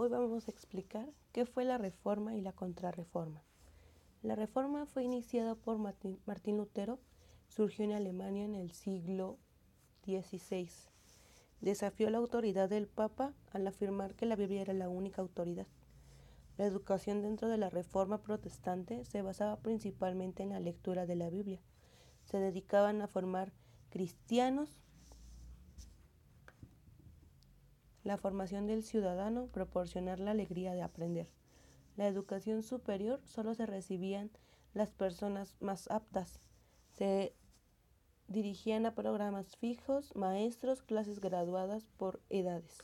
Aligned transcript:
hoy 0.00 0.08
vamos 0.10 0.46
a 0.46 0.52
explicar 0.52 1.10
qué 1.32 1.44
fue 1.44 1.64
la 1.64 1.76
reforma 1.76 2.36
y 2.36 2.40
la 2.40 2.52
contrarreforma. 2.52 3.42
La 4.22 4.36
reforma 4.36 4.86
fue 4.86 5.02
iniciada 5.02 5.56
por 5.56 5.76
Martín 5.76 6.56
Lutero, 6.56 7.00
surgió 7.48 7.84
en 7.84 7.90
Alemania 7.90 8.44
en 8.44 8.54
el 8.54 8.70
siglo 8.70 9.38
XVI. 10.04 10.70
Desafió 11.60 12.10
la 12.10 12.18
autoridad 12.18 12.68
del 12.68 12.86
Papa 12.86 13.34
al 13.50 13.66
afirmar 13.66 14.14
que 14.14 14.26
la 14.26 14.36
Biblia 14.36 14.62
era 14.62 14.72
la 14.72 14.88
única 14.88 15.20
autoridad. 15.20 15.66
La 16.58 16.66
educación 16.66 17.20
dentro 17.20 17.48
de 17.48 17.58
la 17.58 17.68
reforma 17.68 18.22
protestante 18.22 19.04
se 19.04 19.22
basaba 19.22 19.56
principalmente 19.56 20.44
en 20.44 20.50
la 20.50 20.60
lectura 20.60 21.06
de 21.06 21.16
la 21.16 21.28
Biblia. 21.28 21.60
Se 22.22 22.38
dedicaban 22.38 23.02
a 23.02 23.08
formar 23.08 23.52
cristianos 23.90 24.80
la 28.08 28.16
formación 28.16 28.66
del 28.66 28.82
ciudadano, 28.82 29.48
proporcionar 29.48 30.18
la 30.18 30.30
alegría 30.30 30.72
de 30.72 30.80
aprender. 30.80 31.28
La 31.98 32.06
educación 32.06 32.62
superior 32.62 33.20
solo 33.26 33.54
se 33.54 33.66
recibían 33.66 34.30
las 34.72 34.94
personas 34.94 35.54
más 35.60 35.90
aptas. 35.90 36.40
Se 36.94 37.34
dirigían 38.26 38.86
a 38.86 38.94
programas 38.94 39.58
fijos, 39.58 40.16
maestros, 40.16 40.80
clases 40.80 41.20
graduadas 41.20 41.90
por 41.98 42.22
edades. 42.30 42.78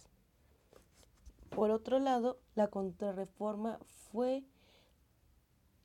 Por 1.48 1.70
otro 1.70 2.00
lado, 2.00 2.38
la 2.54 2.68
contrarreforma 2.68 3.78
fue 4.12 4.44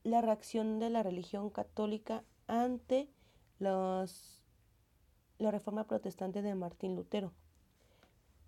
la 0.03 0.19
reacción 0.19 0.80
de 0.80 0.89
la 0.89 1.02
religión 1.02 1.49
católica 1.49 2.25
ante 2.47 3.09
los, 3.58 4.44
la 5.38 5.49
reforma 5.49 5.88
protestante 5.88 6.41
de 6.41 6.55
Martín 6.55 6.97
Lutero 6.97 7.31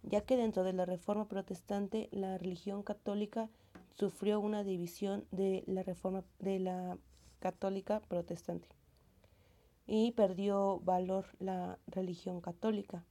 ya 0.04 0.22
que 0.22 0.38
dentro 0.38 0.64
de 0.64 0.74
la 0.74 0.86
Reforma 0.86 1.28
Protestante 1.28 2.10
la 2.12 2.38
religión 2.38 2.84
católica 2.84 3.50
sufrió 3.96 4.40
una 4.40 4.64
división 4.64 5.26
de 5.32 5.64
la 5.68 5.84
Reforma 5.84 6.24
de 6.40 6.60
la 6.60 6.98
Católica 7.40 8.00
Protestante 8.02 8.68
y 9.88 10.12
perdió 10.12 10.80
valor 10.80 11.26
la 11.40 11.80
religión 11.88 12.42
católica. 12.42 13.04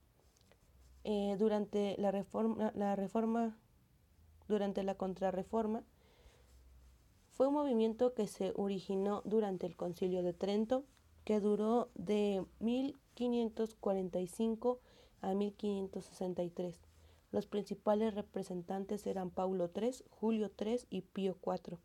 Eh, 1.05 1.37
durante 1.39 1.97
la 1.99 2.11
reforma, 2.11 2.73
la 2.75 2.97
reforma, 2.97 3.57
durante 4.49 4.83
la 4.83 4.95
contrarreforma, 4.95 5.83
fue 7.33 7.49
un 7.49 7.55
movimiento 7.55 8.15
que 8.15 8.27
se 8.27 8.53
originó 8.55 9.23
durante 9.25 9.67
el 9.67 9.77
Concilio 9.77 10.23
de 10.23 10.35
Trento, 10.35 10.85
que 11.25 11.41
duró 11.41 11.89
de 11.95 12.45
1545 12.61 14.81
a 15.21 15.35
1563. 15.35 16.81
Los 17.33 17.47
principales 17.47 18.15
representantes 18.15 19.07
eran 19.07 19.31
Paulo 19.31 19.71
III, 19.75 20.05
Julio 20.11 20.51
III 20.59 20.81
y 20.91 21.03
Pío 21.03 21.37
IV. 21.47 21.79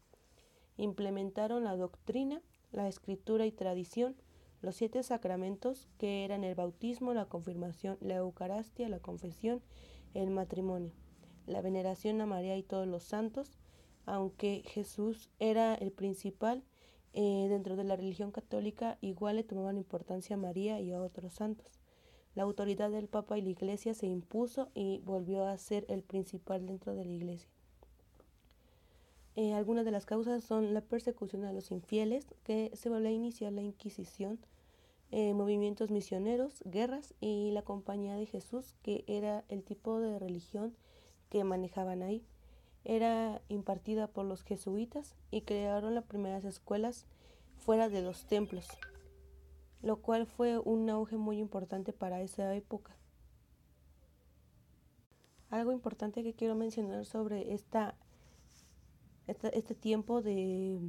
Implementaron 0.78 1.64
la 1.64 1.76
doctrina, 1.76 2.42
la 2.72 2.88
escritura 2.88 3.46
y 3.46 3.52
tradición, 3.52 4.16
los 4.62 4.76
siete 4.76 5.04
sacramentos 5.04 5.88
que 5.98 6.26
eran 6.26 6.44
el 6.44 6.56
bautismo, 6.56 7.14
la 7.14 7.26
confirmación, 7.26 7.98
la 8.02 8.16
Eucaristía, 8.16 8.90
la 8.90 9.00
confesión, 9.00 9.62
el 10.14 10.32
matrimonio, 10.32 10.94
la 11.46 11.62
veneración 11.62 12.20
a 12.22 12.26
María 12.26 12.58
y 12.58 12.64
todos 12.64 12.88
los 12.88 13.04
santos, 13.04 13.60
aunque 14.06 14.64
Jesús 14.66 15.30
era 15.40 15.76
el 15.76 15.92
principal 15.92 16.64
eh, 17.14 17.48
dentro 17.50 17.76
de 17.76 17.84
la 17.84 17.96
religión 17.96 18.32
católica, 18.32 18.98
igual 19.02 19.38
le 19.38 19.44
tomaban 19.44 19.78
importancia 19.78 20.36
a 20.36 20.40
María 20.40 20.82
y 20.82 20.92
a 20.92 21.02
otros 21.02 21.34
santos. 21.34 21.80
La 22.36 22.44
autoridad 22.44 22.92
del 22.92 23.08
Papa 23.08 23.38
y 23.38 23.42
la 23.42 23.50
Iglesia 23.50 23.94
se 23.94 24.08
impuso 24.08 24.68
y 24.74 25.00
volvió 25.00 25.46
a 25.46 25.58
ser 25.58 25.86
el 25.88 26.04
principal 26.04 26.66
dentro 26.66 26.94
de 26.94 27.06
la 27.06 27.14
Iglesia. 27.14 27.50
Eh, 29.38 29.54
algunas 29.54 29.86
de 29.86 29.92
las 29.92 30.06
causas 30.06 30.44
son 30.44 30.74
la 30.74 30.82
persecución 30.82 31.46
a 31.46 31.54
los 31.54 31.72
infieles, 31.72 32.28
que 32.44 32.72
se 32.74 32.90
volvió 32.90 33.08
a 33.08 33.12
iniciar 33.12 33.54
la 33.54 33.62
Inquisición, 33.62 34.40
eh, 35.12 35.34
movimientos 35.34 35.92
misioneros, 35.92 36.62
guerras 36.66 37.14
y 37.22 37.52
la 37.52 37.62
Compañía 37.62 38.16
de 38.16 38.26
Jesús, 38.26 38.76
que 38.82 39.06
era 39.08 39.46
el 39.48 39.64
tipo 39.64 40.00
de 40.00 40.20
religión 40.20 40.76
que 41.30 41.46
manejaban 41.46 42.02
ahí. 42.02 42.22
Era 42.84 43.42
impartida 43.48 44.08
por 44.08 44.26
los 44.26 44.44
jesuitas 44.44 45.16
y 45.32 45.42
crearon 45.42 45.96
las 45.96 46.04
primeras 46.04 46.44
escuelas 46.44 47.06
fuera 47.58 47.88
de 47.88 48.02
los 48.02 48.26
templos 48.26 48.68
lo 49.82 50.02
cual 50.02 50.26
fue 50.26 50.58
un 50.60 50.90
auge 50.90 51.18
muy 51.18 51.40
importante 51.40 51.94
para 51.94 52.22
esa 52.22 52.56
época. 52.56 52.96
Algo 55.50 55.72
importante 55.72 56.24
que 56.24 56.34
quiero 56.34 56.56
mencionar 56.56 57.06
sobre 57.06 57.54
esta, 57.54 57.96
este 59.28 59.76
tiempo 59.76 60.22
de 60.22 60.80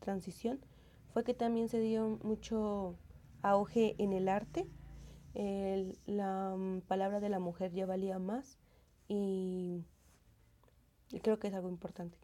transición 0.00 0.60
fue 1.12 1.24
que 1.24 1.34
también 1.34 1.68
se 1.68 1.80
dio 1.80 2.18
mucho 2.22 2.96
auge 3.42 3.94
en 3.98 4.12
el 4.12 4.28
arte. 4.28 4.68
la 5.34 6.54
mm, 6.56 6.82
palabra 6.82 7.20
de 7.20 7.28
la 7.28 7.38
mujer 7.38 7.72
ya 7.72 7.86
valía 7.86 8.18
más 8.18 8.58
y 9.08 9.84
creo 11.22 11.38
que 11.38 11.48
es 11.48 11.54
algo 11.54 11.68
importante. 11.68 12.18